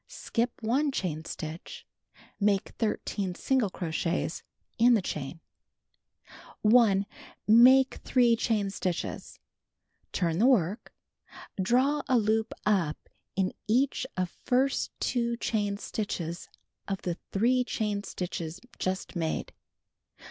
Skip 0.07 0.63
1 0.63 0.91
chain 0.91 1.25
stitch. 1.25 1.85
Make 2.39 2.69
13 2.79 3.35
single 3.35 3.69
crochets 3.69 4.41
in 4.79 4.95
the 4.95 5.01
chain. 5.03 5.41
1. 6.63 7.05
Make 7.47 7.97
3 8.03 8.35
chain 8.35 8.71
stitches. 8.71 9.37
Turn 10.11 10.39
the 10.39 10.47
work. 10.47 10.91
Draw 11.61 12.01
a 12.07 12.17
loop 12.17 12.51
up 12.65 13.09
in 13.35 13.53
each 13.67 14.07
of 14.17 14.31
first 14.43 14.89
two 14.99 15.37
chain 15.37 15.77
stitches 15.77 16.49
of 16.87 17.03
the 17.03 17.19
three 17.31 17.63
chain 17.63 18.01
stitches 18.01 18.59
just 18.79 19.15
made. 19.15 19.53